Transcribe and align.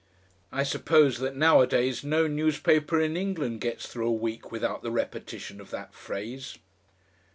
(I 0.51 0.63
suppose 0.63 1.19
that 1.19 1.35
nowadays 1.35 2.03
no 2.03 2.25
newspaper 2.25 2.99
in 2.99 3.15
England 3.15 3.61
gets 3.61 3.85
through 3.85 4.07
a 4.07 4.11
week 4.11 4.51
without 4.51 4.81
the 4.81 4.89
repetition 4.89 5.61
of 5.61 5.69
that 5.69 5.93
phrase.) 5.93 6.57